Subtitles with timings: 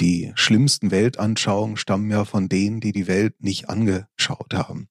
[0.00, 4.88] Die schlimmsten Weltanschauungen stammen ja von denen, die die Welt nicht angeschaut haben.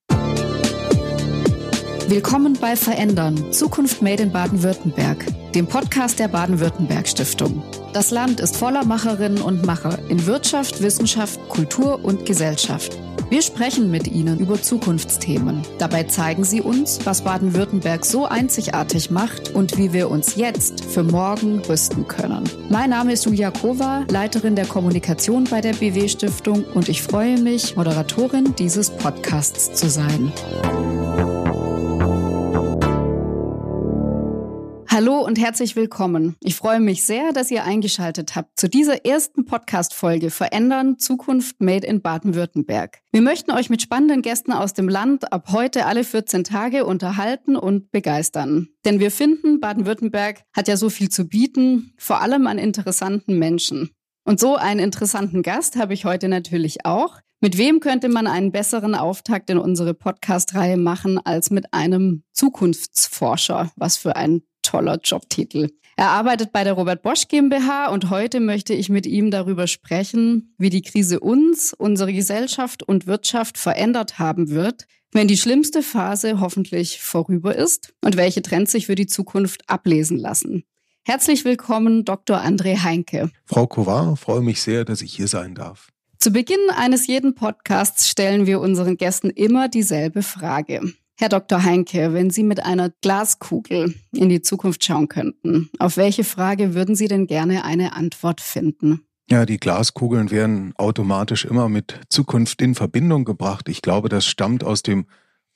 [2.08, 5.24] Willkommen bei Verändern, Zukunft Made in Baden-Württemberg,
[5.54, 7.62] dem Podcast der Baden-Württemberg Stiftung.
[7.94, 12.98] Das Land ist voller Macherinnen und Macher in Wirtschaft, Wissenschaft, Kultur und Gesellschaft.
[13.30, 15.60] Wir sprechen mit Ihnen über Zukunftsthemen.
[15.78, 21.02] Dabei zeigen Sie uns, was Baden-Württemberg so einzigartig macht und wie wir uns jetzt für
[21.02, 22.44] morgen rüsten können.
[22.70, 27.38] Mein Name ist Julia Kova, Leiterin der Kommunikation bei der BW Stiftung und ich freue
[27.38, 30.32] mich, Moderatorin dieses Podcasts zu sein.
[35.00, 36.34] Hallo und herzlich willkommen.
[36.40, 41.86] Ich freue mich sehr, dass ihr eingeschaltet habt zu dieser ersten Podcast-Folge Verändern Zukunft Made
[41.86, 42.98] in Baden-Württemberg.
[43.12, 47.54] Wir möchten euch mit spannenden Gästen aus dem Land ab heute alle 14 Tage unterhalten
[47.54, 48.70] und begeistern.
[48.84, 53.90] Denn wir finden, Baden-Württemberg hat ja so viel zu bieten, vor allem an interessanten Menschen.
[54.24, 57.20] Und so einen interessanten Gast habe ich heute natürlich auch.
[57.40, 63.70] Mit wem könnte man einen besseren Auftakt in unsere Podcast-Reihe machen als mit einem Zukunftsforscher?
[63.76, 65.70] Was für ein toller Jobtitel.
[65.96, 70.54] Er arbeitet bei der Robert Bosch GmbH und heute möchte ich mit ihm darüber sprechen,
[70.58, 76.38] wie die Krise uns, unsere Gesellschaft und Wirtschaft verändert haben wird, wenn die schlimmste Phase
[76.40, 80.64] hoffentlich vorüber ist und welche Trends sich für die Zukunft ablesen lassen.
[81.04, 82.36] Herzlich willkommen, Dr.
[82.36, 83.30] André Heinke.
[83.46, 85.88] Frau Kovar, freue mich sehr, dass ich hier sein darf.
[86.18, 90.92] Zu Beginn eines jeden Podcasts stellen wir unseren Gästen immer dieselbe Frage.
[91.20, 91.64] Herr Dr.
[91.64, 96.94] Heinke, wenn Sie mit einer Glaskugel in die Zukunft schauen könnten, auf welche Frage würden
[96.94, 99.00] Sie denn gerne eine Antwort finden?
[99.28, 103.68] Ja, die Glaskugeln werden automatisch immer mit Zukunft in Verbindung gebracht.
[103.68, 105.06] Ich glaube, das stammt aus dem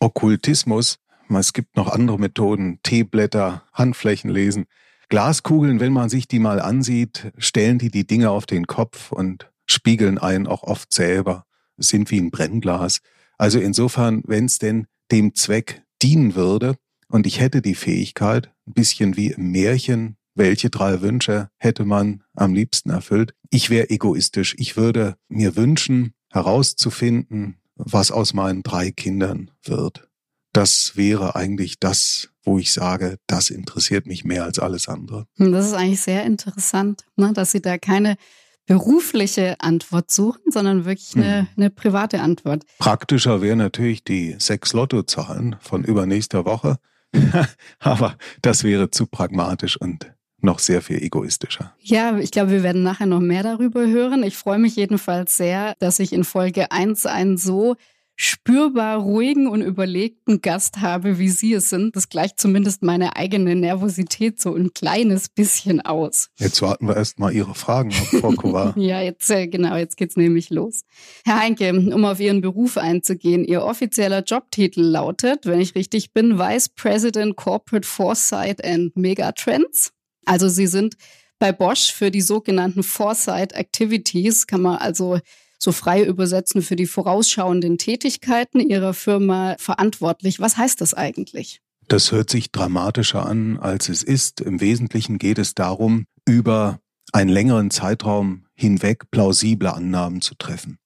[0.01, 0.99] Okkultismus.
[1.29, 4.65] Es gibt noch andere Methoden, Teeblätter, Handflächen lesen.
[5.11, 9.49] Glaskugeln, wenn man sich die mal ansieht, stellen die die Dinge auf den Kopf und
[9.67, 11.45] spiegeln einen auch oft selber,
[11.77, 12.99] sind wie ein Brennglas.
[13.39, 16.77] Also insofern, wenn es denn dem Zweck dienen würde
[17.09, 22.25] und ich hätte die Fähigkeit, ein bisschen wie im Märchen, welche drei Wünsche hätte man
[22.35, 23.35] am liebsten erfüllt?
[23.51, 24.55] Ich wäre egoistisch.
[24.59, 30.09] Ich würde mir wünschen, herauszufinden, was aus meinen drei Kindern wird.
[30.55, 35.27] Das wäre eigentlich das, wo ich sage, das interessiert mich mehr als alles andere.
[35.37, 38.17] Das ist eigentlich sehr interessant, ne, dass Sie da keine
[38.67, 41.47] berufliche Antwort suchen, sondern wirklich eine, hm.
[41.57, 42.65] eine private Antwort.
[42.79, 46.77] Praktischer wäre natürlich die sechs Lottozahlen von übernächster Woche.
[47.79, 50.13] Aber das wäre zu pragmatisch und
[50.43, 51.75] noch sehr viel egoistischer.
[51.81, 54.25] Ja, ich glaube, wir werden nachher noch mehr darüber hören.
[54.25, 57.77] Ich freue mich jedenfalls sehr, dass ich in Folge 1 einen so
[58.17, 61.97] spürbar ruhigen und überlegten Gast habe, wie Sie es sind.
[61.97, 66.29] Das gleicht zumindest meine eigene Nervosität so ein kleines bisschen aus.
[66.39, 68.75] Jetzt warten wir erst mal Ihre Fragen ab, Frau Kovar.
[68.77, 70.83] ja, jetzt äh, genau, jetzt geht's nämlich los.
[71.25, 76.39] Herr Heinke, um auf Ihren Beruf einzugehen, Ihr offizieller Jobtitel lautet, wenn ich richtig bin,
[76.39, 79.93] Vice President Corporate Foresight and Megatrends.
[80.25, 80.97] Also Sie sind
[81.39, 85.19] bei Bosch für die sogenannten Foresight Activities, kann man also
[85.63, 90.41] so frei übersetzen, für die vorausschauenden Tätigkeiten Ihrer Firma verantwortlich.
[90.41, 91.61] Was heißt das eigentlich?
[91.87, 94.41] Das hört sich dramatischer an, als es ist.
[94.41, 96.81] Im Wesentlichen geht es darum, über
[97.13, 100.79] einen längeren Zeitraum hinweg plausible Annahmen zu treffen.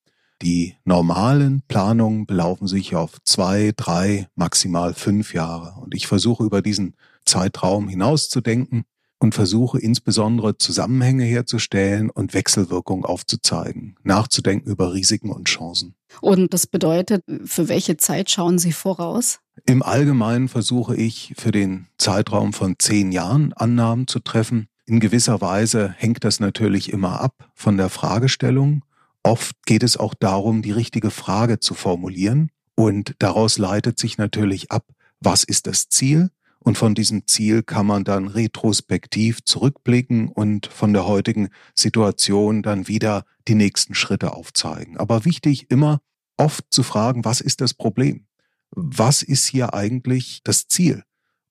[0.43, 5.81] Die normalen Planungen belaufen sich auf zwei, drei, maximal fünf Jahre.
[5.81, 8.85] Und ich versuche über diesen Zeitraum hinauszudenken
[9.19, 15.95] und versuche insbesondere Zusammenhänge herzustellen und Wechselwirkung aufzuzeigen, nachzudenken über Risiken und Chancen.
[16.21, 19.41] Und das bedeutet, für welche Zeit schauen Sie voraus?
[19.65, 24.69] Im Allgemeinen versuche ich für den Zeitraum von zehn Jahren Annahmen zu treffen.
[24.85, 28.85] In gewisser Weise hängt das natürlich immer ab von der Fragestellung.
[29.23, 32.51] Oft geht es auch darum, die richtige Frage zu formulieren.
[32.77, 34.85] Und daraus leitet sich natürlich ab,
[35.21, 36.31] was ist das Ziel
[36.67, 42.89] und von diesem Ziel kann man dann retrospektiv zurückblicken und von der heutigen Situation dann
[42.89, 44.97] wieder die nächsten Schritte aufzeigen.
[44.97, 46.01] Aber wichtig immer
[46.37, 48.27] oft zu fragen, was ist das Problem?
[48.73, 51.05] Was ist hier eigentlich das Ziel?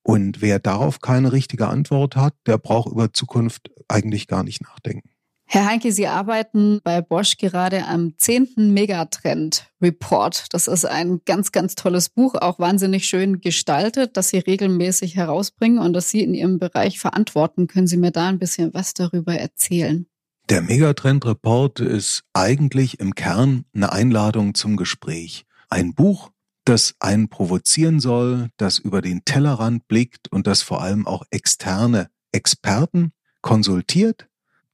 [0.03, 5.14] Und wer darauf keine richtige Antwort hat, der braucht über Zukunft eigentlich gar nicht nachdenken.
[5.47, 8.73] Herr Heinke, Sie arbeiten bei Bosch gerade am 10.
[8.73, 10.45] Megatrend Report.
[10.51, 15.77] Das ist ein ganz, ganz tolles Buch, auch wahnsinnig schön gestaltet, das Sie regelmäßig herausbringen
[15.79, 17.67] und das Sie in Ihrem Bereich verantworten.
[17.67, 20.07] Können Sie mir da ein bisschen was darüber erzählen?
[20.49, 25.45] Der Megatrend Report ist eigentlich im Kern eine Einladung zum Gespräch.
[25.69, 26.31] Ein Buch,
[26.65, 32.09] das einen provozieren soll, das über den Tellerrand blickt und das vor allem auch externe
[32.31, 33.11] Experten
[33.41, 34.27] konsultiert,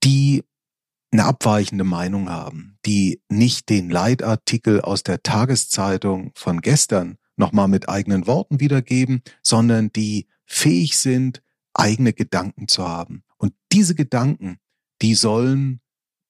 [0.04, 0.44] die
[1.12, 7.90] eine abweichende Meinung haben, die nicht den Leitartikel aus der Tageszeitung von gestern nochmal mit
[7.90, 11.42] eigenen Worten wiedergeben, sondern die fähig sind,
[11.74, 13.24] eigene Gedanken zu haben.
[13.38, 14.58] Und diese Gedanken,
[15.02, 15.82] die sollen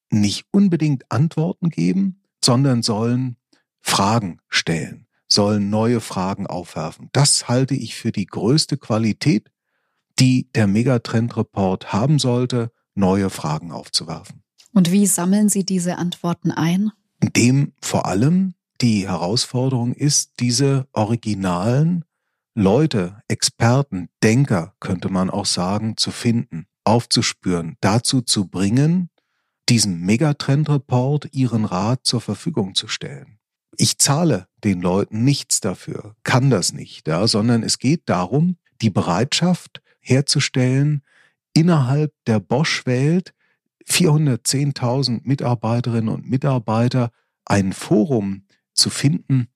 [0.09, 3.37] nicht unbedingt Antworten geben, sondern sollen
[3.81, 7.09] Fragen stellen, sollen neue Fragen aufwerfen.
[7.11, 9.51] Das halte ich für die größte Qualität,
[10.19, 14.43] die der Megatrend-Report haben sollte, neue Fragen aufzuwerfen.
[14.73, 16.91] Und wie sammeln Sie diese Antworten ein?
[17.19, 22.03] Indem vor allem die Herausforderung ist, diese originalen
[22.55, 29.09] Leute, Experten, Denker, könnte man auch sagen, zu finden, aufzuspüren, dazu zu bringen,
[29.69, 33.39] diesem Megatrend-Report ihren Rat zur Verfügung zu stellen.
[33.77, 38.89] Ich zahle den Leuten nichts dafür, kann das nicht, ja, sondern es geht darum, die
[38.89, 41.03] Bereitschaft herzustellen,
[41.53, 43.33] innerhalb der Bosch-Welt
[43.91, 47.11] 410.000 Mitarbeiterinnen und Mitarbeiter
[47.45, 49.47] ein Forum zu finden,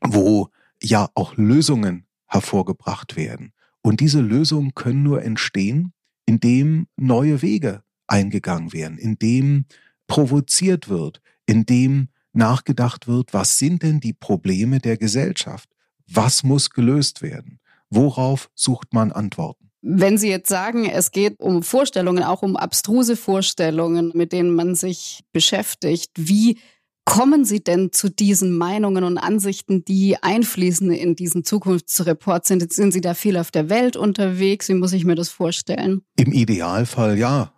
[0.00, 0.48] wo
[0.82, 3.52] ja auch Lösungen hervorgebracht werden.
[3.82, 5.92] Und diese Lösungen können nur entstehen,
[6.24, 9.66] indem neue Wege eingegangen werden, indem
[10.06, 15.68] provoziert wird, indem nachgedacht wird, was sind denn die Probleme der Gesellschaft?
[16.06, 17.60] Was muss gelöst werden?
[17.90, 19.63] Worauf sucht man Antworten?
[19.86, 24.74] Wenn Sie jetzt sagen, es geht um Vorstellungen, auch um abstruse Vorstellungen, mit denen man
[24.74, 26.58] sich beschäftigt, wie
[27.04, 32.46] kommen Sie denn zu diesen Meinungen und Ansichten, die einfließen in diesen Zukunftsreport?
[32.46, 34.70] Sind, sind Sie da viel auf der Welt unterwegs?
[34.70, 36.00] Wie muss ich mir das vorstellen?
[36.16, 37.52] Im Idealfall ja.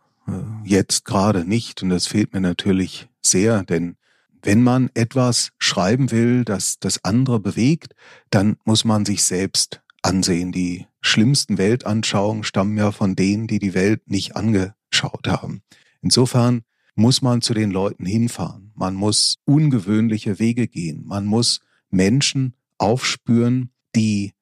[0.64, 1.84] Jetzt gerade nicht.
[1.84, 3.96] Und das fehlt mir natürlich sehr, denn
[4.42, 7.94] wenn man etwas schreiben will, das das andere bewegt,
[8.30, 10.52] dann muss man sich selbst ansehen.
[10.52, 15.62] Die schlimmsten Weltanschauungen stammen ja von denen, die die Welt nicht angeschaut haben.
[16.02, 16.62] Insofern
[16.94, 18.72] muss man zu den Leuten hinfahren.
[18.74, 21.04] Man muss ungewöhnliche Wege gehen.
[21.06, 21.60] Man muss
[21.90, 24.32] Menschen aufspüren, die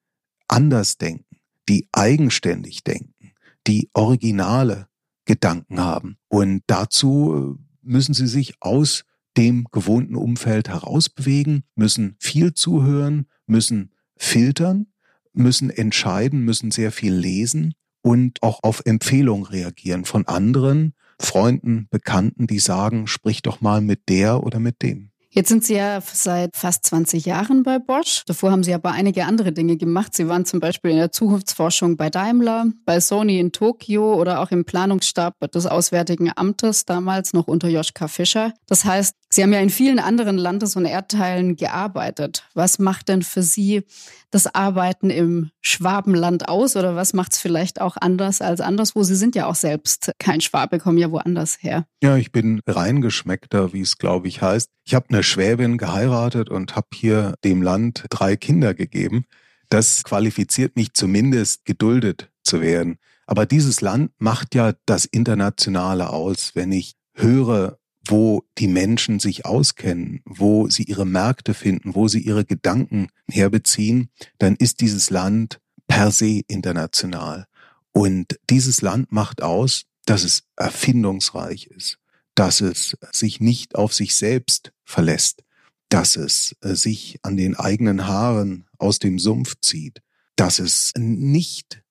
[0.47, 1.37] anders denken,
[1.69, 3.33] die eigenständig denken,
[3.67, 4.87] die originale
[5.25, 6.17] Gedanken haben.
[6.27, 9.03] Und dazu müssen sie sich aus
[9.37, 14.87] dem gewohnten Umfeld herausbewegen, müssen viel zuhören, müssen filtern,
[15.37, 22.45] müssen entscheiden, müssen sehr viel lesen und auch auf Empfehlungen reagieren von anderen, Freunden, Bekannten,
[22.47, 25.11] die sagen, sprich doch mal mit der oder mit dem.
[25.35, 28.23] Jetzt sind Sie ja seit fast 20 Jahren bei Bosch.
[28.25, 30.15] Davor haben Sie aber einige andere Dinge gemacht.
[30.15, 34.51] Sie waren zum Beispiel in der Zukunftsforschung bei Daimler, bei Sony in Tokio oder auch
[34.51, 38.53] im Planungsstab des Auswärtigen Amtes, damals noch unter Joschka Fischer.
[38.67, 42.47] Das heißt, Sie haben ja in vielen anderen Landes- und Erdteilen gearbeitet.
[42.53, 43.83] Was macht denn für Sie
[44.31, 49.03] das Arbeiten im Schwabenland aus oder was macht es vielleicht auch anders als anderswo?
[49.03, 51.85] Sie sind ja auch selbst kein Schwabe, kommen ja woanders her.
[52.01, 54.69] Ja, ich bin reingeschmeckter, wie es glaube ich heißt.
[54.85, 59.25] Ich habe eine Schwäbin geheiratet und habe hier dem Land drei Kinder gegeben.
[59.69, 62.97] Das qualifiziert mich zumindest, geduldet zu werden.
[63.27, 66.51] Aber dieses Land macht ja das Internationale aus.
[66.53, 72.19] Wenn ich höre, wo die Menschen sich auskennen, wo sie ihre Märkte finden, wo sie
[72.19, 77.47] ihre Gedanken herbeziehen, dann ist dieses Land per se international.
[77.91, 81.97] Und dieses Land macht aus, dass es erfindungsreich ist,
[82.35, 85.43] dass es sich nicht auf sich selbst verlässt,
[85.89, 90.01] dass es sich an den eigenen Haaren aus dem Sumpf zieht,
[90.35, 91.81] dass es nicht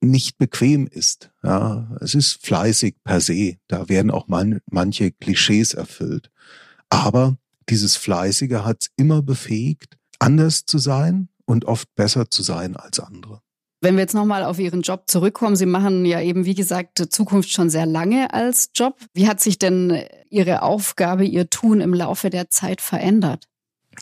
[0.00, 1.30] nicht bequem ist.
[1.42, 3.56] Ja, es ist fleißig per se.
[3.66, 6.30] Da werden auch man, manche Klischees erfüllt.
[6.88, 7.36] Aber
[7.68, 13.00] dieses Fleißige hat es immer befähigt, anders zu sein und oft besser zu sein als
[13.00, 13.40] andere.
[13.80, 17.50] Wenn wir jetzt nochmal auf Ihren Job zurückkommen, Sie machen ja eben, wie gesagt, Zukunft
[17.50, 18.98] schon sehr lange als Job.
[19.14, 23.44] Wie hat sich denn Ihre Aufgabe, Ihr Tun im Laufe der Zeit verändert?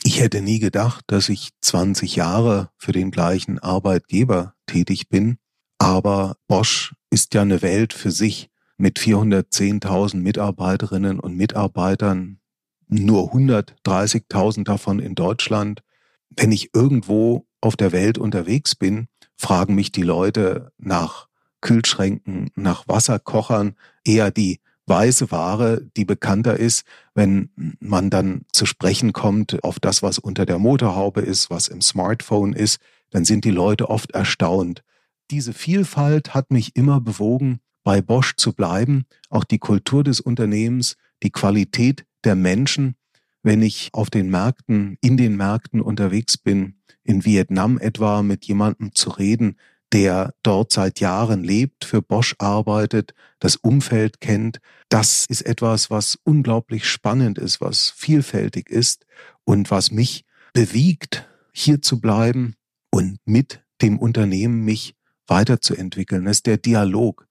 [0.03, 5.39] Ich hätte nie gedacht, dass ich 20 Jahre für den gleichen Arbeitgeber tätig bin.
[5.79, 12.41] Aber Bosch ist ja eine Welt für sich mit 410.000 Mitarbeiterinnen und Mitarbeitern,
[12.89, 15.83] nur 130.000 davon in Deutschland.
[16.31, 21.29] Wenn ich irgendwo auf der Welt unterwegs bin, fragen mich die Leute nach
[21.61, 29.13] Kühlschränken, nach Wasserkochern, eher die weiße Ware, die bekannter ist, wenn man dann zu sprechen
[29.13, 32.79] kommt auf das, was unter der Motorhaube ist, was im Smartphone ist,
[33.11, 34.85] dann sind die Leute oft erstaunt.
[35.31, 40.97] Diese Vielfalt hat mich immer bewogen, bei Bosch zu bleiben, auch die Kultur des Unternehmens,
[41.23, 42.97] die Qualität der Menschen.
[43.43, 48.95] Wenn ich auf den Märkten, in den Märkten unterwegs bin, in Vietnam etwa mit jemandem
[48.95, 49.57] zu reden,
[49.93, 54.59] der dort seit Jahren lebt, für Bosch arbeitet, das Umfeld kennt.
[54.89, 59.07] Das ist etwas, was unglaublich spannend ist, was vielfältig ist
[59.45, 62.55] und was mich bewegt, hier zu bleiben
[62.91, 64.96] und mit dem Unternehmen mich
[65.27, 66.27] weiterzuentwickeln.
[66.27, 67.27] Ist der Dialog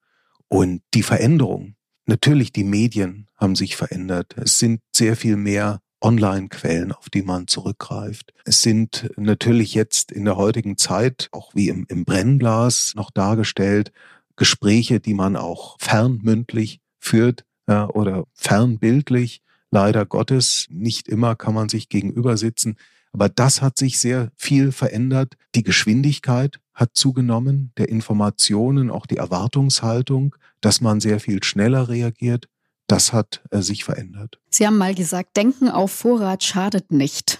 [0.47, 1.75] und die Veränderung.
[2.05, 4.35] Natürlich, die Medien haben sich verändert.
[4.37, 8.31] Es sind sehr viel mehr Online-Quellen, auf die man zurückgreift.
[8.45, 13.91] Es sind natürlich jetzt in der heutigen Zeit, auch wie im, im Brennglas noch dargestellt,
[14.35, 19.41] Gespräche, die man auch fernmündlich führt ja, oder fernbildlich.
[19.71, 22.75] Leider Gottes, nicht immer kann man sich gegenüber sitzen.
[23.11, 25.35] Aber das hat sich sehr viel verändert.
[25.55, 32.48] Die Geschwindigkeit hat zugenommen, der Informationen, auch die Erwartungshaltung, dass man sehr viel schneller reagiert.
[32.88, 34.39] Das hat äh, sich verändert.
[34.50, 37.39] Sie haben mal gesagt, Denken auf Vorrat schadet nicht.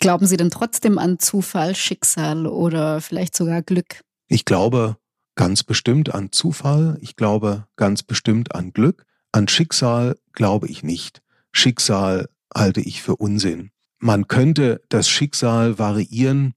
[0.00, 4.00] Glauben Sie denn trotzdem an Zufall, Schicksal oder vielleicht sogar Glück?
[4.26, 4.96] Ich glaube
[5.36, 6.98] ganz bestimmt an Zufall.
[7.00, 9.06] Ich glaube ganz bestimmt an Glück.
[9.30, 11.22] An Schicksal glaube ich nicht.
[11.52, 13.70] Schicksal halte ich für Unsinn.
[13.98, 16.54] Man könnte das Schicksal variieren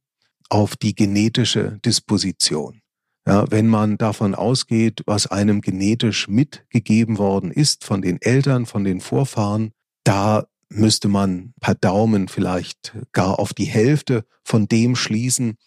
[0.50, 2.82] auf die genetische Disposition.
[3.28, 8.84] Ja, wenn man davon ausgeht, was einem genetisch mitgegeben worden ist von den Eltern, von
[8.84, 9.72] den Vorfahren,
[10.04, 15.58] da müsste man per Daumen vielleicht gar auf die Hälfte von dem schließen,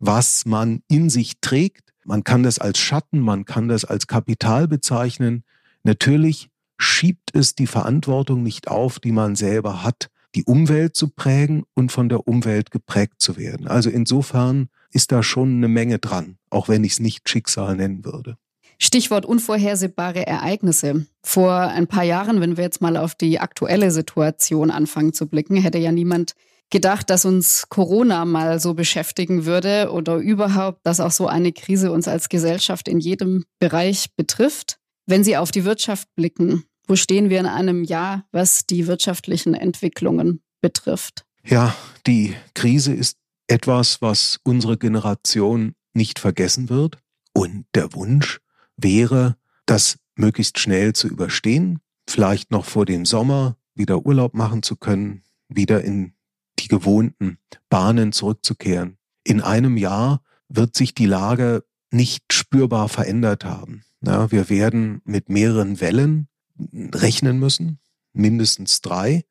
[0.00, 1.92] was man in sich trägt.
[2.04, 5.44] Man kann das als Schatten, man kann das als Kapital bezeichnen.
[5.84, 11.64] Natürlich schiebt es die Verantwortung nicht auf, die man selber hat die Umwelt zu prägen
[11.74, 13.66] und von der Umwelt geprägt zu werden.
[13.68, 18.04] Also insofern ist da schon eine Menge dran, auch wenn ich es nicht Schicksal nennen
[18.04, 18.36] würde.
[18.78, 21.06] Stichwort unvorhersehbare Ereignisse.
[21.22, 25.56] Vor ein paar Jahren, wenn wir jetzt mal auf die aktuelle Situation anfangen zu blicken,
[25.56, 26.34] hätte ja niemand
[26.70, 31.92] gedacht, dass uns Corona mal so beschäftigen würde oder überhaupt, dass auch so eine Krise
[31.92, 34.78] uns als Gesellschaft in jedem Bereich betrifft.
[35.06, 39.54] Wenn Sie auf die Wirtschaft blicken, wo stehen wir in einem Jahr, was die wirtschaftlichen
[39.54, 41.24] Entwicklungen betrifft?
[41.44, 41.74] Ja,
[42.06, 46.98] die Krise ist etwas, was unsere Generation nicht vergessen wird.
[47.32, 48.40] Und der Wunsch
[48.76, 49.36] wäre,
[49.66, 55.22] das möglichst schnell zu überstehen, vielleicht noch vor dem Sommer wieder Urlaub machen zu können,
[55.48, 56.14] wieder in
[56.58, 57.38] die gewohnten
[57.68, 58.98] Bahnen zurückzukehren.
[59.24, 63.82] In einem Jahr wird sich die Lage nicht spürbar verändert haben.
[64.02, 67.80] Ja, wir werden mit mehreren Wellen rechnen müssen,
[68.12, 69.24] mindestens drei.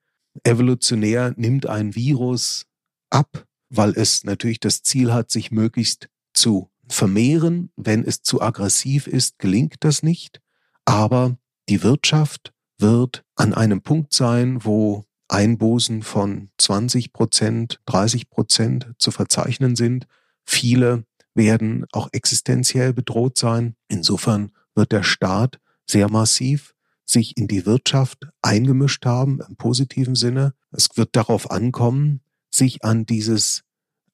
[0.43, 2.65] Evolutionär nimmt ein Virus
[3.09, 7.71] ab, weil es natürlich das Ziel hat, sich möglichst zu vermehren.
[7.75, 10.41] Wenn es zu aggressiv ist, gelingt das nicht.
[10.85, 11.37] Aber
[11.69, 19.11] die Wirtschaft wird an einem Punkt sein, wo Einbußen von 20 Prozent, 30 Prozent zu
[19.11, 20.07] verzeichnen sind.
[20.45, 23.75] Viele werden auch existenziell bedroht sein.
[23.87, 26.72] Insofern wird der Staat sehr massiv
[27.05, 30.53] sich in die Wirtschaft eingemischt haben, im positiven Sinne.
[30.71, 33.63] Es wird darauf ankommen, sich an dieses,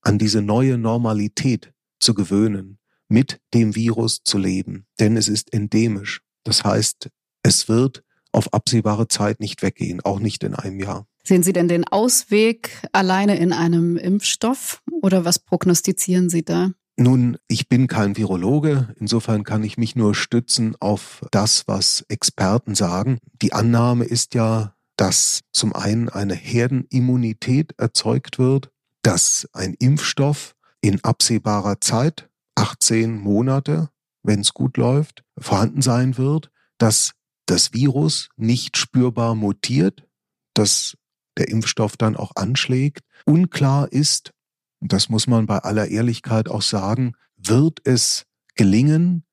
[0.02, 6.22] an diese neue Normalität zu gewöhnen, mit dem Virus zu leben, denn es ist endemisch.
[6.44, 7.10] Das heißt,
[7.44, 11.08] es wird auf absehbare Zeit nicht weggehen, auch nicht in einem Jahr.
[11.24, 16.72] Sehen Sie denn den Ausweg alleine in einem Impfstoff oder was prognostizieren Sie da?
[17.00, 22.76] Nun, ich bin kein Virologe, insofern kann ich mich nur stützen auf das, was Experten
[22.76, 23.20] sagen.
[23.42, 28.70] Die Annahme ist ja, dass zum einen eine Herdenimmunität erzeugt wird,
[29.02, 33.88] dass ein Impfstoff in absehbarer Zeit, 18 Monate,
[34.22, 37.14] wenn es gut läuft, vorhanden sein wird, dass
[37.46, 40.06] das Virus nicht spürbar mutiert,
[40.54, 40.98] dass
[41.38, 43.06] der Impfstoff dann auch anschlägt.
[43.26, 44.34] Unklar ist,
[44.80, 49.26] und das muss man bei aller Ehrlichkeit auch sagen, wird es gelingen,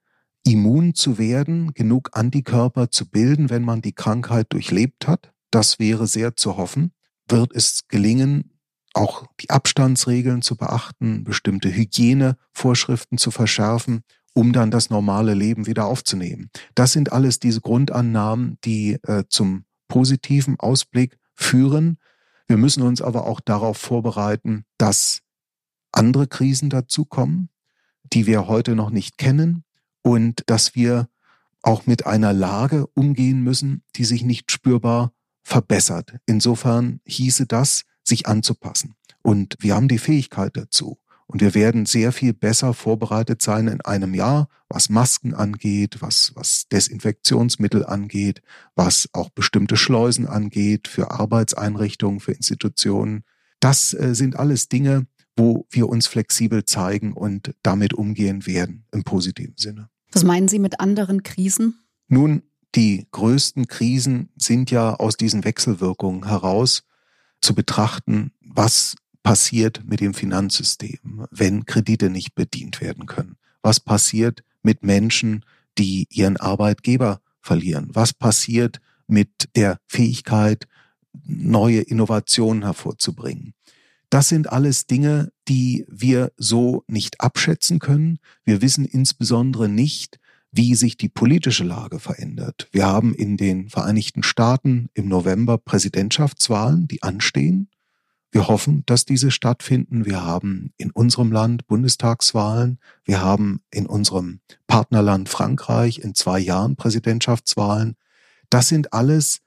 [0.45, 5.33] immun zu werden, genug Antikörper zu bilden, wenn man die Krankheit durchlebt hat.
[5.51, 6.93] Das wäre sehr zu hoffen.
[7.29, 8.59] Wird es gelingen,
[8.95, 15.87] auch die Abstandsregeln zu beachten, bestimmte Hygienevorschriften zu verschärfen, um dann das normale Leben wieder
[15.87, 16.51] aufzunehmen.
[16.75, 21.99] Das sind alles diese Grundannahmen, die äh, zum positiven Ausblick führen.
[22.47, 25.23] Wir müssen uns aber auch darauf vorbereiten, dass
[25.97, 27.49] andere Krisen dazukommen,
[28.05, 29.65] die wir heute noch nicht kennen
[30.03, 31.09] und dass wir
[31.63, 35.13] auch mit einer Lage umgehen müssen, die sich nicht spürbar
[35.43, 36.15] verbessert.
[36.27, 38.95] Insofern hieße das, sich anzupassen.
[39.23, 40.99] Und wir haben die Fähigkeit dazu.
[41.27, 46.31] Und wir werden sehr viel besser vorbereitet sein in einem Jahr, was Masken angeht, was,
[46.37, 48.43] was Desinfektionsmittel angeht,
[48.77, 53.25] was auch bestimmte Schleusen angeht für Arbeitseinrichtungen, für Institutionen.
[53.59, 59.05] Das äh, sind alles Dinge, wo wir uns flexibel zeigen und damit umgehen werden im
[59.05, 59.89] positiven Sinne.
[60.13, 61.79] Was meinen Sie mit anderen Krisen?
[62.09, 62.43] Nun,
[62.75, 66.85] die größten Krisen sind ja aus diesen Wechselwirkungen heraus
[67.41, 73.37] zu betrachten, was passiert mit dem Finanzsystem, wenn Kredite nicht bedient werden können.
[73.63, 75.45] Was passiert mit Menschen,
[75.79, 77.89] die ihren Arbeitgeber verlieren?
[77.93, 80.67] Was passiert mit der Fähigkeit,
[81.25, 83.55] neue Innovationen hervorzubringen?
[84.11, 88.19] Das sind alles Dinge, die wir so nicht abschätzen können.
[88.45, 90.19] Wir wissen insbesondere nicht,
[90.53, 92.69] wie sich die politische Lage verändert.
[92.73, 97.69] Wir haben in den Vereinigten Staaten im November Präsidentschaftswahlen, die anstehen.
[98.31, 100.05] Wir hoffen, dass diese stattfinden.
[100.05, 102.79] Wir haben in unserem Land Bundestagswahlen.
[103.05, 107.97] Wir haben in unserem Partnerland Frankreich in zwei Jahren Präsidentschaftswahlen.
[108.51, 109.41] Das sind alles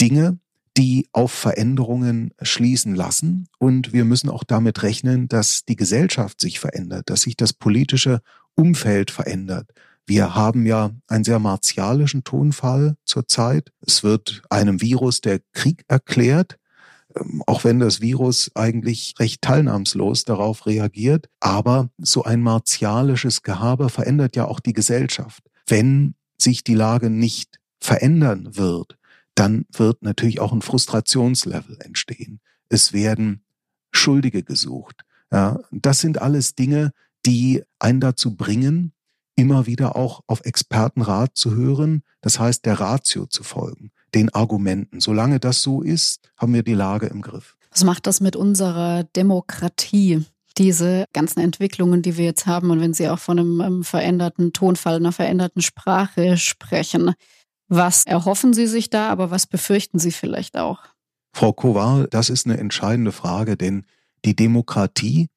[0.00, 0.38] Dinge,
[0.76, 3.46] die auf Veränderungen schließen lassen.
[3.58, 8.20] Und wir müssen auch damit rechnen, dass die Gesellschaft sich verändert, dass sich das politische
[8.54, 9.70] Umfeld verändert.
[10.06, 13.70] Wir haben ja einen sehr martialischen Tonfall zurzeit.
[13.80, 16.58] Es wird einem Virus der Krieg erklärt,
[17.16, 21.28] ähm, auch wenn das Virus eigentlich recht teilnahmslos darauf reagiert.
[21.40, 25.44] Aber so ein martialisches Gehabe verändert ja auch die Gesellschaft.
[25.66, 28.96] Wenn sich die Lage nicht verändern wird,
[29.34, 32.40] dann wird natürlich auch ein Frustrationslevel entstehen.
[32.68, 33.44] Es werden
[33.90, 35.02] Schuldige gesucht.
[35.30, 36.92] Ja, das sind alles Dinge,
[37.24, 38.92] die einen dazu bringen,
[39.36, 45.00] immer wieder auch auf Expertenrat zu hören, das heißt der Ratio zu folgen, den Argumenten.
[45.00, 47.56] Solange das so ist, haben wir die Lage im Griff.
[47.70, 50.24] Was macht das mit unserer Demokratie?
[50.58, 54.52] Diese ganzen Entwicklungen, die wir jetzt haben, und wenn Sie auch von einem, einem veränderten
[54.52, 57.14] Tonfall, einer veränderten Sprache sprechen,
[57.74, 60.80] was erhoffen Sie sich da, aber was befürchten Sie vielleicht auch?
[61.32, 63.86] Frau Kovar, das ist eine entscheidende Frage, denn
[64.26, 65.28] die Demokratie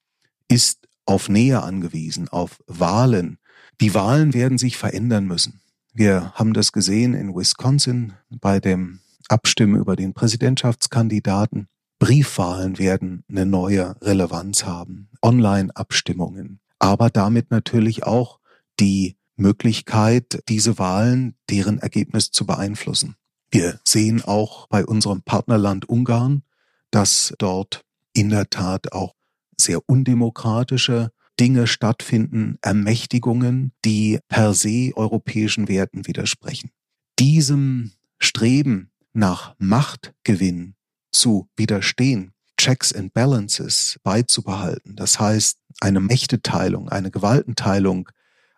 [0.50, 3.38] ist auf Nähe angewiesen, auf Wahlen.
[3.80, 5.62] Die Wahlen werden sich verändern müssen.
[5.94, 9.00] Wir haben das gesehen in Wisconsin bei dem
[9.30, 11.68] Abstimmen über den Präsidentschaftskandidaten.
[12.00, 18.40] Briefwahlen werden eine neue Relevanz haben, Online-Abstimmungen, aber damit natürlich auch
[18.82, 23.16] die Möglichkeit, diese Wahlen, deren Ergebnis zu beeinflussen.
[23.52, 26.44] Wir sehen auch bei unserem Partnerland Ungarn,
[26.92, 29.14] dass dort in der Tat auch
[29.58, 36.72] sehr undemokratische Dinge stattfinden, Ermächtigungen, die per se europäischen Werten widersprechen.
[37.20, 40.76] Diesem Streben nach Machtgewinn
[41.12, 48.10] zu widerstehen, Checks and Balances beizubehalten, das heißt eine Mächteteilung, eine Gewaltenteilung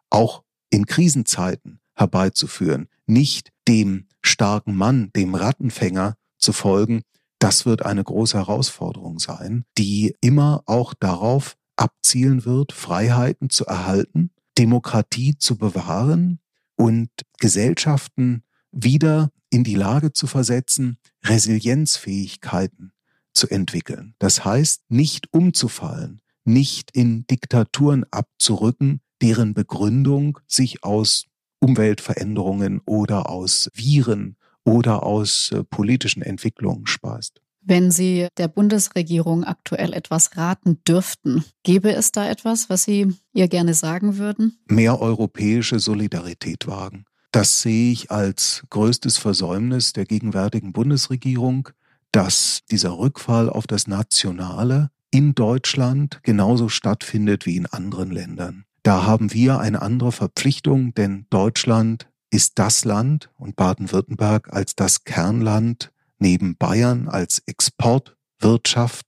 [0.10, 7.02] auch in Krisenzeiten herbeizuführen, nicht dem starken Mann, dem Rattenfänger zu folgen,
[7.40, 14.32] das wird eine große Herausforderung sein, die immer auch darauf abzielen wird, Freiheiten zu erhalten,
[14.58, 16.40] Demokratie zu bewahren
[16.76, 22.92] und Gesellschaften wieder in die Lage zu versetzen, Resilienzfähigkeiten
[23.34, 24.16] zu entwickeln.
[24.20, 31.26] Das heißt, nicht umzufallen, nicht in Diktaturen abzurücken, deren Begründung sich aus
[31.60, 37.42] Umweltveränderungen oder aus Viren oder aus äh, politischen Entwicklungen speist.
[37.62, 43.50] Wenn Sie der Bundesregierung aktuell etwas raten dürften, gäbe es da etwas, was Sie ihr
[43.50, 44.58] gerne sagen würden?
[44.68, 47.06] Mehr europäische Solidarität wagen.
[47.32, 51.70] Das sehe ich als größtes Versäumnis der gegenwärtigen Bundesregierung,
[52.14, 58.64] dass dieser Rückfall auf das Nationale in Deutschland genauso stattfindet wie in anderen Ländern.
[58.88, 65.04] Da haben wir eine andere Verpflichtung, denn Deutschland ist das Land und Baden-Württemberg als das
[65.04, 69.06] Kernland neben Bayern als Exportwirtschaft,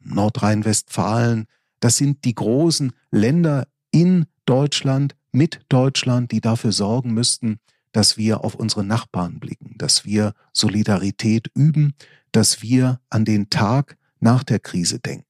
[0.00, 1.46] Nordrhein-Westfalen,
[1.78, 7.60] das sind die großen Länder in Deutschland, mit Deutschland, die dafür sorgen müssten,
[7.92, 11.94] dass wir auf unsere Nachbarn blicken, dass wir Solidarität üben,
[12.32, 15.29] dass wir an den Tag nach der Krise denken.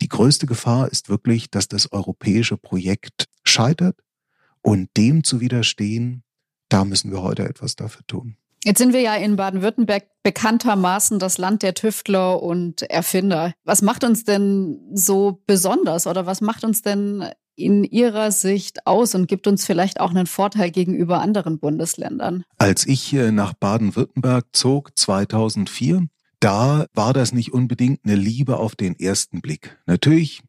[0.00, 3.98] Die größte Gefahr ist wirklich, dass das europäische Projekt scheitert
[4.62, 6.22] und dem zu widerstehen,
[6.68, 8.36] da müssen wir heute etwas dafür tun.
[8.64, 13.52] Jetzt sind wir ja in Baden-Württemberg bekanntermaßen das Land der Tüftler und Erfinder.
[13.64, 19.14] Was macht uns denn so besonders oder was macht uns denn in Ihrer Sicht aus
[19.14, 22.42] und gibt uns vielleicht auch einen Vorteil gegenüber anderen Bundesländern?
[22.58, 26.08] Als ich nach Baden-Württemberg zog 2004,
[26.46, 29.76] da war das nicht unbedingt eine Liebe auf den ersten Blick.
[29.86, 30.42] Natürlich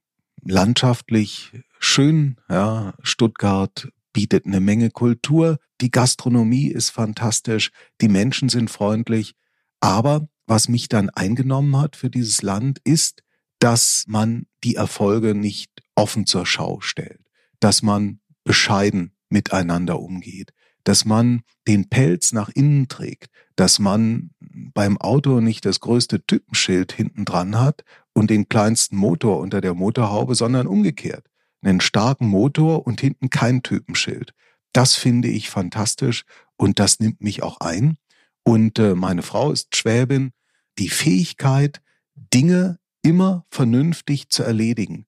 [0.44, 8.70] landschaftlich schön, ja, Stuttgart bietet eine Menge Kultur, die Gastronomie ist fantastisch, die Menschen sind
[8.70, 9.34] freundlich,
[9.80, 13.24] aber was mich dann eingenommen hat für dieses Land ist,
[13.58, 17.22] dass man die Erfolge nicht offen zur Schau stellt,
[17.60, 20.52] dass man bescheiden miteinander umgeht,
[20.88, 26.94] dass man den Pelz nach innen trägt, dass man beim Auto nicht das größte Typenschild
[26.94, 31.26] hinten dran hat und den kleinsten Motor unter der Motorhaube, sondern umgekehrt.
[31.62, 34.34] Einen starken Motor und hinten kein Typenschild.
[34.72, 36.24] Das finde ich fantastisch
[36.56, 37.98] und das nimmt mich auch ein.
[38.44, 40.32] Und äh, meine Frau ist Schwäbin.
[40.78, 41.82] Die Fähigkeit,
[42.16, 45.06] Dinge immer vernünftig zu erledigen,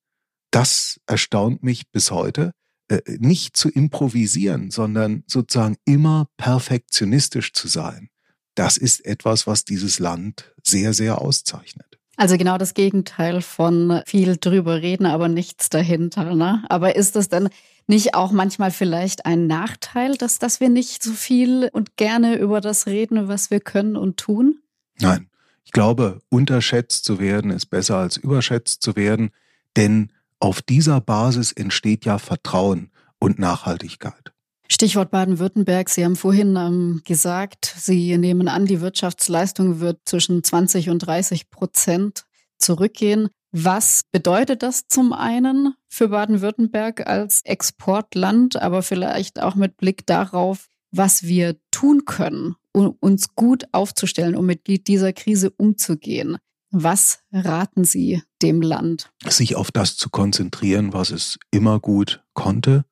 [0.52, 2.52] das erstaunt mich bis heute.
[2.90, 8.10] Äh, nicht zu improvisieren, sondern sozusagen immer perfektionistisch zu sein.
[8.56, 12.00] Das ist etwas, was dieses Land sehr, sehr auszeichnet.
[12.18, 16.34] Also genau das Gegenteil von viel drüber reden, aber nichts dahinter.
[16.34, 16.64] Ne?
[16.68, 17.50] Aber ist es denn
[17.86, 22.60] nicht auch manchmal vielleicht ein Nachteil, dass, dass wir nicht so viel und gerne über
[22.60, 24.60] das reden, was wir können und tun?
[25.00, 25.30] Nein.
[25.64, 29.30] Ich glaube, unterschätzt zu werden ist besser als überschätzt zu werden,
[29.76, 34.34] denn auf dieser Basis entsteht ja Vertrauen und Nachhaltigkeit.
[34.72, 35.90] Stichwort Baden-Württemberg.
[35.90, 41.50] Sie haben vorhin ähm, gesagt, Sie nehmen an, die Wirtschaftsleistung wird zwischen 20 und 30
[41.50, 42.26] Prozent
[42.60, 43.30] zurückgehen.
[43.52, 50.68] Was bedeutet das zum einen für Baden-Württemberg als Exportland, aber vielleicht auch mit Blick darauf,
[50.92, 56.38] was wir tun können, um uns gut aufzustellen, um mit dieser Krise umzugehen?
[56.72, 59.12] Was raten Sie dem Land?
[59.28, 62.86] Sich auf das zu konzentrieren, was es immer gut konnte,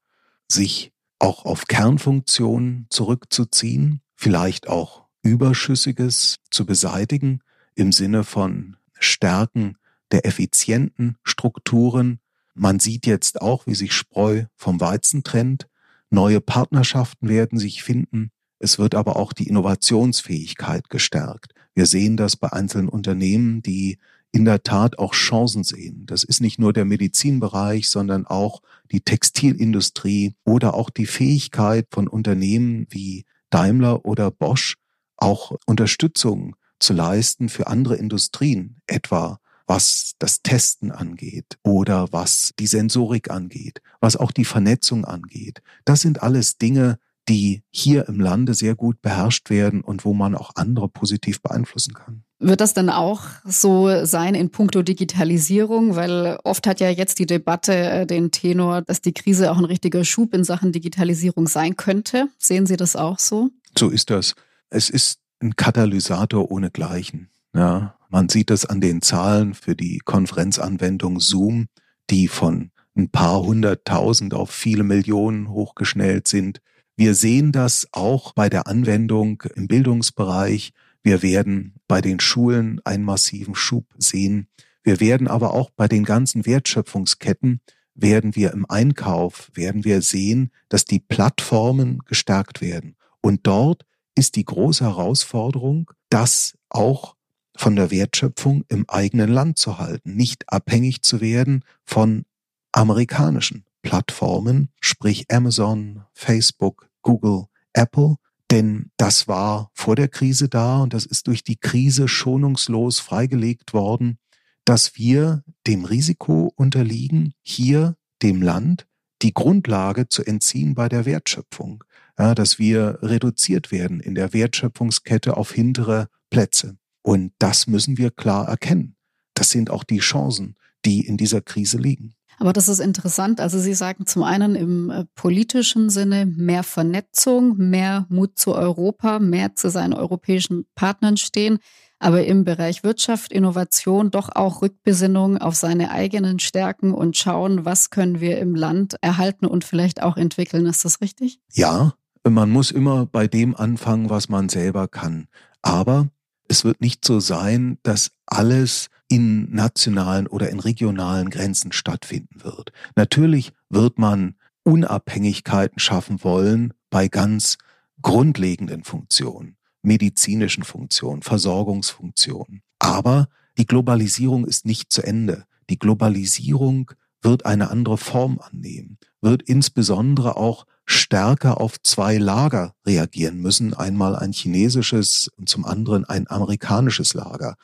[0.47, 7.41] sich auch auf Kernfunktionen zurückzuziehen, vielleicht auch Überschüssiges zu beseitigen
[7.75, 9.77] im Sinne von Stärken
[10.11, 12.19] der effizienten Strukturen.
[12.55, 15.67] Man sieht jetzt auch, wie sich Spreu vom Weizen trennt.
[16.09, 18.31] Neue Partnerschaften werden sich finden.
[18.57, 21.53] Es wird aber auch die Innovationsfähigkeit gestärkt.
[21.77, 23.99] Wir sehen das bei einzelnen Unternehmen, die
[24.31, 26.07] in der Tat auch Chancen sehen.
[26.07, 32.07] Das ist nicht nur der Medizinbereich, sondern auch die Textilindustrie oder auch die Fähigkeit von
[32.07, 34.77] Unternehmen wie Daimler oder Bosch,
[35.17, 42.65] auch Unterstützung zu leisten für andere Industrien, etwa was das Testen angeht oder was die
[42.65, 45.61] Sensorik angeht, was auch die Vernetzung angeht.
[45.85, 46.97] Das sind alles Dinge,
[47.29, 51.93] die hier im Lande sehr gut beherrscht werden und wo man auch andere positiv beeinflussen
[51.93, 52.23] kann.
[52.39, 55.95] Wird das dann auch so sein in puncto Digitalisierung?
[55.95, 59.65] Weil oft hat ja jetzt die Debatte äh, den Tenor, dass die Krise auch ein
[59.65, 62.27] richtiger Schub in Sachen Digitalisierung sein könnte.
[62.37, 63.49] Sehen Sie das auch so?
[63.77, 64.35] So ist das.
[64.69, 67.29] Es ist ein Katalysator ohnegleichen.
[67.55, 71.67] Ja, man sieht das an den Zahlen für die Konferenzanwendung Zoom,
[72.09, 76.61] die von ein paar hunderttausend auf viele Millionen hochgeschnellt sind.
[76.97, 80.73] Wir sehen das auch bei der Anwendung im Bildungsbereich.
[81.03, 84.47] Wir werden bei den Schulen einen massiven Schub sehen.
[84.83, 87.62] Wir werden aber auch bei den ganzen Wertschöpfungsketten
[87.97, 92.95] werden wir im Einkauf, werden wir sehen, dass die Plattformen gestärkt werden.
[93.21, 97.15] Und dort ist die große Herausforderung, das auch
[97.55, 102.25] von der Wertschöpfung im eigenen Land zu halten, nicht abhängig zu werden von
[102.71, 108.17] amerikanischen Plattformen, sprich Amazon, Facebook, Google, Apple,
[108.51, 113.71] denn das war vor der Krise da und das ist durch die Krise schonungslos freigelegt
[113.71, 114.17] worden,
[114.65, 118.87] dass wir dem Risiko unterliegen, hier dem Land
[119.21, 121.85] die Grundlage zu entziehen bei der Wertschöpfung,
[122.19, 126.77] ja, dass wir reduziert werden in der Wertschöpfungskette auf hintere Plätze.
[127.03, 128.97] Und das müssen wir klar erkennen.
[129.33, 132.16] Das sind auch die Chancen, die in dieser Krise liegen.
[132.39, 133.41] Aber das ist interessant.
[133.41, 139.19] Also Sie sagen zum einen im äh, politischen Sinne mehr Vernetzung, mehr Mut zu Europa,
[139.19, 141.60] mehr zu seinen europäischen Partnern stehen.
[142.00, 147.89] Aber im Bereich Wirtschaft, Innovation doch auch Rückbesinnung auf seine eigenen Stärken und schauen, was
[147.89, 150.67] können wir im Land erhalten und vielleicht auch entwickeln.
[150.67, 151.39] Ist das richtig?
[151.54, 155.28] Ja, man muss immer bei dem anfangen, was man selber kann.
[155.63, 156.10] Aber
[156.47, 162.71] es wird nicht so sein, dass alles in nationalen oder in regionalen Grenzen stattfinden wird.
[162.95, 167.57] Natürlich wird man Unabhängigkeiten schaffen wollen bei ganz
[168.01, 172.61] grundlegenden Funktionen, medizinischen Funktionen, Versorgungsfunktionen.
[172.79, 175.45] Aber die Globalisierung ist nicht zu Ende.
[175.69, 176.91] Die Globalisierung
[177.21, 183.73] wird eine andere Form annehmen, wird insbesondere auch stärker auf zwei Lager reagieren müssen.
[183.73, 187.55] Einmal ein chinesisches und zum anderen ein amerikanisches Lager.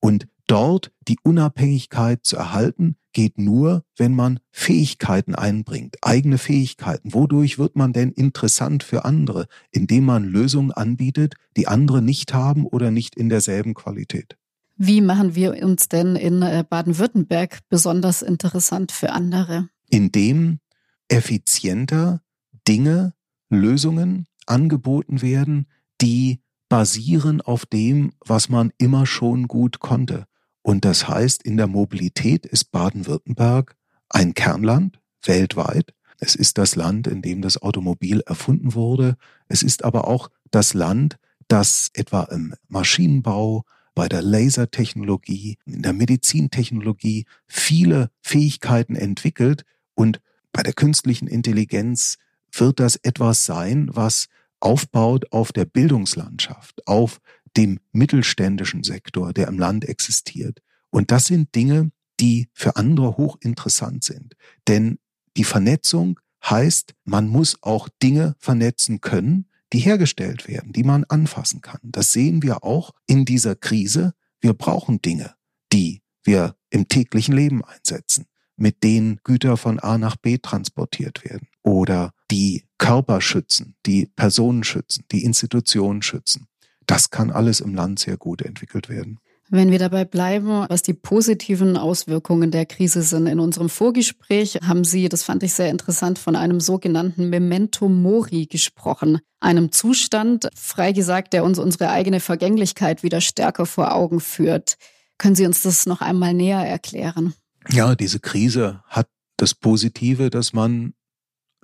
[0.00, 7.14] Und dort die Unabhängigkeit zu erhalten, geht nur, wenn man Fähigkeiten einbringt, eigene Fähigkeiten.
[7.14, 9.46] Wodurch wird man denn interessant für andere?
[9.70, 14.36] Indem man Lösungen anbietet, die andere nicht haben oder nicht in derselben Qualität.
[14.76, 19.68] Wie machen wir uns denn in äh, Baden-Württemberg besonders interessant für andere?
[19.90, 20.60] Indem
[21.08, 22.22] effizienter
[22.68, 23.14] Dinge,
[23.50, 25.66] Lösungen angeboten werden,
[26.00, 30.26] die basieren auf dem, was man immer schon gut konnte.
[30.62, 33.76] Und das heißt, in der Mobilität ist Baden-Württemberg
[34.10, 35.94] ein Kernland weltweit.
[36.18, 39.16] Es ist das Land, in dem das Automobil erfunden wurde.
[39.48, 45.92] Es ist aber auch das Land, das etwa im Maschinenbau, bei der Lasertechnologie, in der
[45.92, 50.20] Medizintechnologie viele Fähigkeiten entwickelt und
[50.52, 52.18] bei der künstlichen Intelligenz
[52.52, 54.28] wird das etwas sein, was
[54.60, 57.20] aufbaut auf der Bildungslandschaft, auf
[57.56, 60.60] dem mittelständischen Sektor, der im Land existiert.
[60.90, 61.90] Und das sind Dinge,
[62.20, 64.34] die für andere hochinteressant sind.
[64.66, 64.98] Denn
[65.36, 71.60] die Vernetzung heißt, man muss auch Dinge vernetzen können, die hergestellt werden, die man anfassen
[71.60, 71.80] kann.
[71.82, 74.14] Das sehen wir auch in dieser Krise.
[74.40, 75.34] Wir brauchen Dinge,
[75.72, 81.48] die wir im täglichen Leben einsetzen, mit denen Güter von A nach B transportiert werden
[81.62, 86.46] oder die Körper schützen, die Personen schützen, die Institutionen schützen.
[86.86, 89.18] Das kann alles im Land sehr gut entwickelt werden.
[89.50, 93.26] Wenn wir dabei bleiben, was die positiven Auswirkungen der Krise sind.
[93.26, 98.44] In unserem Vorgespräch haben Sie, das fand ich sehr interessant, von einem sogenannten Memento Mori
[98.44, 99.20] gesprochen.
[99.40, 104.76] Einem Zustand, frei gesagt, der uns unsere eigene Vergänglichkeit wieder stärker vor Augen führt.
[105.16, 107.32] Können Sie uns das noch einmal näher erklären?
[107.70, 110.92] Ja, diese Krise hat das Positive, dass man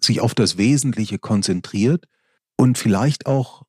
[0.04, 2.06] sich auf das Wesentliche konzentriert
[2.56, 3.64] und vielleicht auch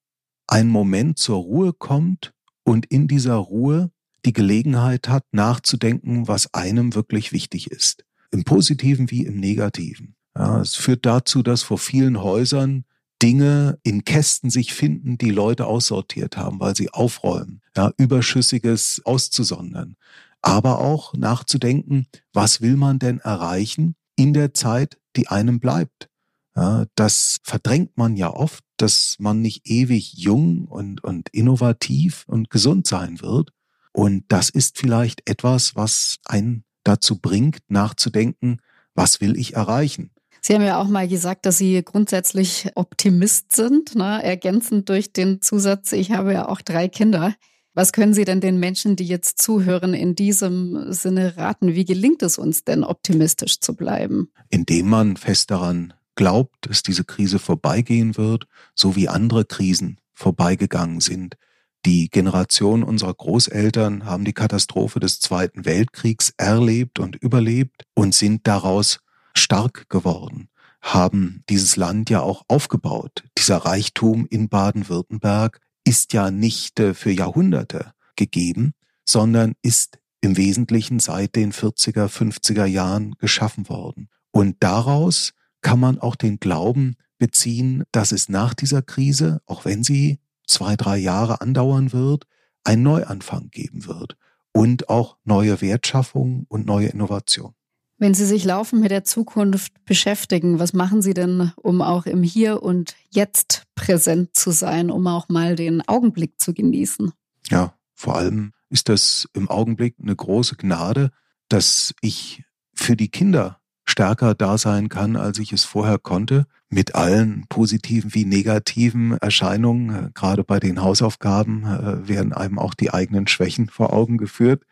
[0.48, 3.92] einen Moment zur Ruhe kommt und in dieser Ruhe
[4.26, 8.06] die Gelegenheit hat, nachzudenken, was einem wirklich wichtig ist.
[8.32, 10.16] Im Positiven wie im Negativen.
[10.38, 12.86] Ja, es führt dazu, dass vor vielen Häusern
[13.22, 19.96] Dinge in Kästen sich finden, die Leute aussortiert haben, weil sie aufräumen, ja, Überschüssiges auszusondern.
[20.42, 26.10] Aber auch nachzudenken, was will man denn erreichen in der Zeit, die einem bleibt?
[26.56, 32.50] Ja, das verdrängt man ja oft, dass man nicht ewig jung und, und innovativ und
[32.50, 33.52] gesund sein wird,
[33.96, 38.60] und das ist vielleicht etwas, was einen dazu bringt, nachzudenken,
[38.94, 40.12] was will ich erreichen?
[40.42, 44.22] Sie haben ja auch mal gesagt, dass Sie grundsätzlich Optimist sind, ne?
[44.22, 47.34] ergänzend durch den Zusatz, ich habe ja auch drei Kinder.
[47.74, 51.74] Was können Sie denn den Menschen, die jetzt zuhören, in diesem Sinne raten?
[51.74, 54.30] Wie gelingt es uns denn, optimistisch zu bleiben?
[54.50, 61.02] Indem man fest daran glaubt, dass diese Krise vorbeigehen wird, so wie andere Krisen vorbeigegangen
[61.02, 61.38] sind.
[61.86, 68.48] Die Generation unserer Großeltern haben die Katastrophe des Zweiten Weltkriegs erlebt und überlebt und sind
[68.48, 69.00] daraus
[69.38, 70.50] stark geworden,
[70.82, 73.24] haben dieses Land ja auch aufgebaut.
[73.38, 78.74] Dieser Reichtum in Baden-Württemberg ist ja nicht äh, für Jahrhunderte gegeben,
[79.06, 84.10] sondern ist im Wesentlichen seit den 40er, 50er Jahren geschaffen worden.
[84.32, 89.84] Und daraus kann man auch den Glauben beziehen, dass es nach dieser Krise, auch wenn
[89.84, 92.26] sie zwei, drei Jahre andauern wird,
[92.64, 94.18] ein Neuanfang geben wird
[94.52, 97.54] und auch neue Wertschaffung und neue Innovation.
[97.98, 102.24] Wenn Sie sich laufend mit der Zukunft beschäftigen, was machen Sie denn, um auch im
[102.24, 107.14] Hier und Jetzt präsent zu sein, um auch mal den Augenblick zu genießen?
[107.50, 111.12] Ja, vor allem ist das im Augenblick eine große Gnade,
[111.48, 116.96] dass ich für die Kinder stärker da sein kann, als ich es vorher konnte, mit
[116.96, 120.12] allen positiven wie negativen Erscheinungen.
[120.14, 124.64] Gerade bei den Hausaufgaben äh, werden einem auch die eigenen Schwächen vor Augen geführt,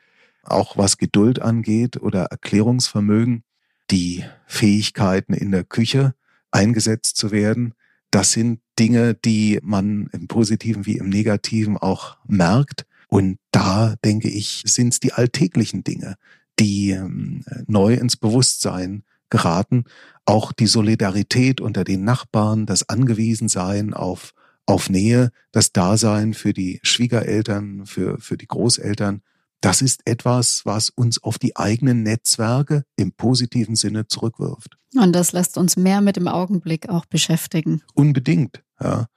[0.43, 3.43] auch was Geduld angeht oder Erklärungsvermögen,
[3.91, 6.15] die Fähigkeiten in der Küche
[6.51, 7.73] eingesetzt zu werden.
[8.11, 12.85] Das sind Dinge, die man im positiven wie im negativen auch merkt.
[13.07, 16.15] Und da denke ich, sind es die alltäglichen Dinge,
[16.59, 19.85] die ähm, neu ins Bewusstsein geraten.
[20.25, 24.33] Auch die Solidarität unter den Nachbarn, das Angewiesensein auf,
[24.65, 29.21] auf Nähe, das Dasein für die Schwiegereltern, für, für die Großeltern,
[29.63, 34.75] das ist etwas, was uns auf die eigenen Netzwerke im positiven Sinne zurückwirft.
[34.93, 37.81] Und das lässt uns mehr mit dem Augenblick auch beschäftigen.
[37.93, 39.07] Unbedingt, ja.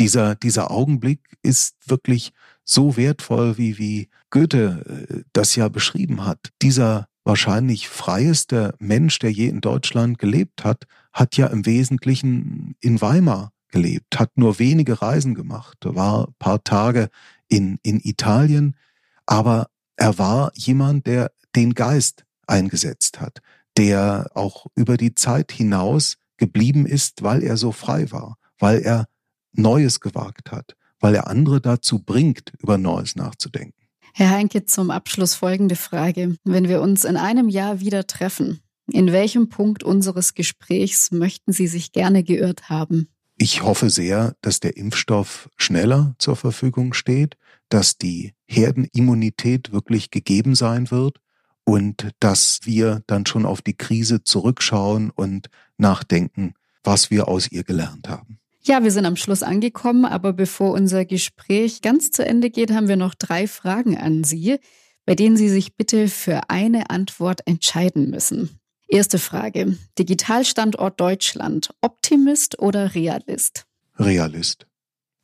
[0.00, 2.32] Dieser, dieser Augenblick ist wirklich
[2.64, 6.50] so wertvoll, wie, wie Goethe äh, das ja beschrieben hat.
[6.62, 13.00] Dieser wahrscheinlich freieste Mensch, der je in Deutschland gelebt hat, hat ja im Wesentlichen in
[13.00, 17.08] Weimar gelebt, hat nur wenige Reisen gemacht, war ein paar Tage
[17.48, 18.76] in, in Italien,
[19.26, 23.40] aber er war jemand, der den Geist eingesetzt hat,
[23.76, 29.06] der auch über die Zeit hinaus geblieben ist, weil er so frei war, weil er
[29.52, 33.74] Neues gewagt hat, weil er andere dazu bringt, über Neues nachzudenken.
[34.12, 36.36] Herr Heinke, zum Abschluss folgende Frage.
[36.44, 38.60] Wenn wir uns in einem Jahr wieder treffen,
[38.90, 43.08] in welchem Punkt unseres Gesprächs möchten Sie sich gerne geirrt haben?
[43.36, 47.36] Ich hoffe sehr, dass der Impfstoff schneller zur Verfügung steht,
[47.68, 51.18] dass die Herdenimmunität wirklich gegeben sein wird
[51.64, 57.62] und dass wir dann schon auf die Krise zurückschauen und nachdenken, was wir aus ihr
[57.62, 58.39] gelernt haben.
[58.62, 62.88] Ja, wir sind am Schluss angekommen, aber bevor unser Gespräch ganz zu Ende geht, haben
[62.88, 64.58] wir noch drei Fragen an Sie,
[65.06, 68.60] bei denen Sie sich bitte für eine Antwort entscheiden müssen.
[68.86, 69.78] Erste Frage.
[69.98, 71.70] Digitalstandort Deutschland.
[71.80, 73.66] Optimist oder Realist?
[73.98, 74.66] Realist.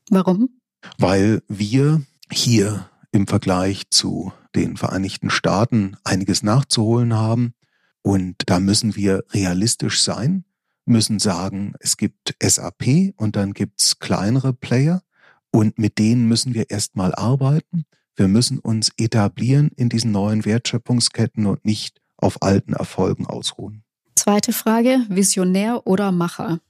[0.09, 0.61] Warum?
[0.99, 7.55] Weil wir hier im Vergleich zu den Vereinigten Staaten einiges nachzuholen haben.
[8.03, 10.45] Und da müssen wir realistisch sein,
[10.87, 15.03] müssen sagen, es gibt SAP und dann gibt's kleinere Player
[15.51, 17.85] und mit denen müssen wir erstmal arbeiten.
[18.15, 23.83] Wir müssen uns etablieren in diesen neuen Wertschöpfungsketten und nicht auf alten Erfolgen ausruhen.
[24.15, 26.61] Zweite Frage, Visionär oder Macher?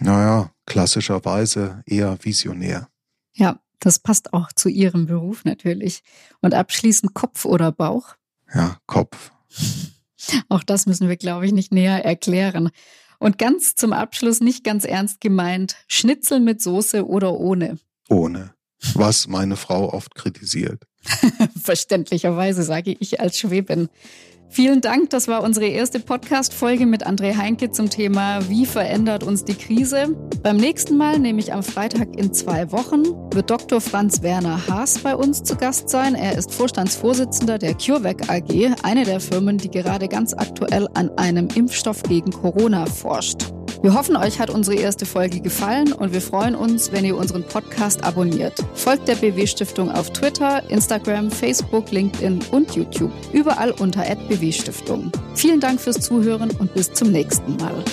[0.00, 2.88] Naja, klassischerweise eher visionär.
[3.34, 6.02] Ja, das passt auch zu Ihrem Beruf natürlich.
[6.40, 8.14] Und abschließend Kopf oder Bauch?
[8.54, 9.30] Ja, Kopf.
[10.48, 12.70] Auch das müssen wir, glaube ich, nicht näher erklären.
[13.24, 17.78] Und ganz zum Abschluss nicht ganz ernst gemeint, Schnitzel mit Soße oder ohne?
[18.10, 18.52] Ohne.
[18.92, 20.82] Was meine Frau oft kritisiert.
[21.62, 23.88] Verständlicherweise sage ich als Schwäbin.
[24.54, 25.10] Vielen Dank.
[25.10, 30.16] Das war unsere erste Podcast-Folge mit André Heinke zum Thema Wie verändert uns die Krise?
[30.44, 33.02] Beim nächsten Mal, nämlich am Freitag in zwei Wochen,
[33.34, 33.80] wird Dr.
[33.80, 36.14] Franz Werner Haas bei uns zu Gast sein.
[36.14, 41.48] Er ist Vorstandsvorsitzender der CureVac AG, eine der Firmen, die gerade ganz aktuell an einem
[41.56, 43.52] Impfstoff gegen Corona forscht.
[43.84, 47.42] Wir hoffen, euch hat unsere erste Folge gefallen und wir freuen uns, wenn ihr unseren
[47.42, 48.64] Podcast abonniert.
[48.72, 53.12] Folgt der BW Stiftung auf Twitter, Instagram, Facebook, LinkedIn und YouTube.
[53.34, 55.12] Überall unter BW Stiftung.
[55.34, 57.84] Vielen Dank fürs Zuhören und bis zum nächsten Mal.